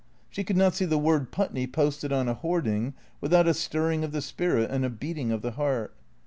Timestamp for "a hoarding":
2.27-2.95